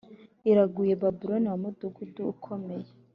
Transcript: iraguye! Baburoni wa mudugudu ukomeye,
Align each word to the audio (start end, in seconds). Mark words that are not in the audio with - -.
iraguye! 0.51 0.93
Baburoni 1.01 1.47
wa 1.51 1.57
mudugudu 1.63 2.21
ukomeye, 2.33 2.89